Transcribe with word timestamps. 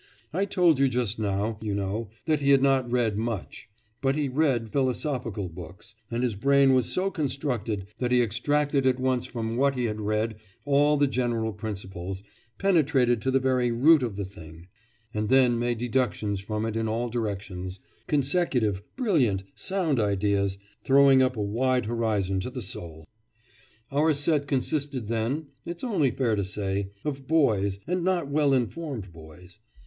I 0.33 0.45
told 0.45 0.79
you 0.79 0.89
just 0.89 1.19
now, 1.19 1.59
you 1.61 1.75
know, 1.75 2.09
that 2.25 2.41
he 2.41 2.49
had 2.49 2.63
not 2.63 2.91
read 2.91 3.19
much, 3.19 3.69
but 4.01 4.15
he 4.15 4.29
read 4.29 4.71
philosophical 4.71 5.47
books, 5.47 5.93
and 6.09 6.23
his 6.23 6.33
brain 6.33 6.73
was 6.73 6.87
so 6.87 7.11
constructed 7.11 7.85
that 7.99 8.11
he 8.11 8.23
extracted 8.23 8.87
at 8.87 8.99
once 8.99 9.27
from 9.27 9.57
what 9.57 9.75
he 9.75 9.83
had 9.85 10.01
read 10.01 10.37
all 10.65 10.97
the 10.97 11.05
general 11.05 11.53
principles, 11.53 12.23
penetrated 12.57 13.21
to 13.21 13.29
the 13.29 13.39
very 13.39 13.69
root 13.71 14.01
of 14.01 14.15
the 14.15 14.25
thing, 14.25 14.69
and 15.13 15.29
then 15.29 15.59
made 15.59 15.77
deductions 15.77 16.39
from 16.39 16.65
it 16.65 16.75
in 16.75 16.87
all 16.87 17.07
directions 17.07 17.79
consecutive, 18.07 18.81
brilliant, 18.95 19.43
sound 19.53 19.99
ideas, 19.99 20.57
throwing 20.83 21.21
up 21.21 21.37
a 21.37 21.43
wide 21.43 21.85
horizon 21.85 22.39
to 22.39 22.49
the 22.49 22.63
soul. 22.63 23.05
Our 23.91 24.15
set 24.15 24.47
consisted 24.47 25.09
then 25.09 25.49
it's 25.63 25.83
only 25.83 26.09
fair 26.09 26.35
to 26.35 26.43
say 26.43 26.89
of 27.05 27.27
boys, 27.27 27.77
and 27.85 28.03
not 28.03 28.27
well 28.29 28.51
informed 28.55 29.13
boys. 29.13 29.59